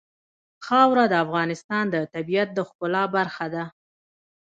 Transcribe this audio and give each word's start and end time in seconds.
خاوره 0.65 1.05
د 1.09 1.13
افغانستان 1.25 1.83
د 1.89 1.95
طبیعت 2.13 2.49
د 2.53 2.59
ښکلا 2.67 3.03
برخه 3.15 3.45
ده. 3.53 3.63